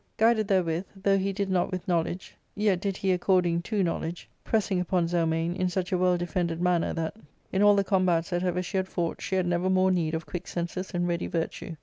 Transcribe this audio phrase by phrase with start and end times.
[0.17, 4.27] Guided therewith, though he did not with know ledge, yet did he according to knowledge,
[4.43, 7.17] pressing upon Zelmane in such a well defended manner that,
[7.53, 10.25] in all the combats that ever she had fought, she had never more need of
[10.25, 11.75] quick senses and ready virtue.